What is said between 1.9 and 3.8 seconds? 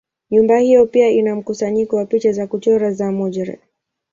wa picha za kuchora za Majorelle.